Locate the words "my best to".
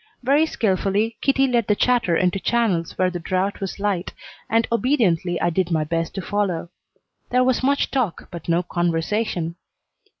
5.69-6.23